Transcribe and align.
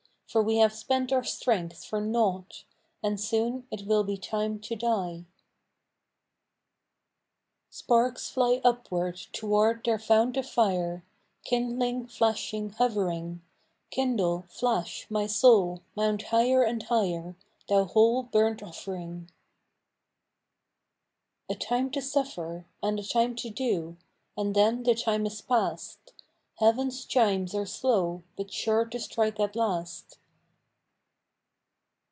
For 0.31 0.41
we 0.41 0.59
have 0.59 0.71
spent 0.73 1.11
our 1.11 1.25
strength 1.25 1.83
for 1.83 1.99
nought, 1.99 2.63
And 3.03 3.19
soon 3.19 3.67
it 3.69 3.85
will 3.85 4.05
be 4.05 4.15
time 4.15 4.61
to 4.61 4.77
die. 4.77 5.25
15.6 7.69 7.69
FROM 7.69 7.69
QUEENS'GARDENS. 7.69 7.75
Sparks 7.75 8.29
fly 8.29 8.61
upward 8.63 9.17
toward 9.33 9.83
their 9.83 9.99
fount 9.99 10.37
6f 10.37 10.45
fire, 10.47 11.03
Kindling, 11.43 12.07
flashing, 12.07 12.69
hovering: 12.69 13.41
Kindle, 13.89 14.45
flash, 14.47 15.05
my 15.09 15.27
soul; 15.27 15.81
mount 15.97 16.21
higher 16.21 16.63
and 16.63 16.83
higher, 16.83 17.35
Thou 17.67 17.83
whole 17.83 18.23
burnt 18.23 18.63
offering: 18.63 19.29
A 21.49 21.55
time 21.55 21.91
to 21.91 22.01
suffer, 22.01 22.65
and 22.81 22.97
a 23.01 23.03
time 23.03 23.35
to 23.35 23.49
do, 23.49 23.97
And 24.37 24.55
then 24.55 24.83
the 24.83 24.95
time 24.95 25.25
is 25.25 25.41
past. 25.41 26.13
Heaven's 26.59 27.03
chimes 27.03 27.53
are 27.53 27.65
slow, 27.65 28.23
but 28.37 28.49
sure 28.49 28.85
to 28.85 28.97
strike 28.97 29.37
at 29.37 29.57
last. 29.57 30.19